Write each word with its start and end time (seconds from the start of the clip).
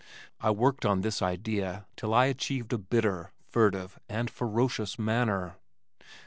I 0.39 0.49
worked 0.49 0.83
on 0.83 1.01
this 1.01 1.21
idea 1.21 1.85
till 1.95 2.11
I 2.11 2.25
achieved 2.25 2.73
a 2.73 2.79
bitter, 2.79 3.33
furtive 3.51 3.99
and 4.09 4.31
ferocious 4.31 4.97
manner. 4.97 5.57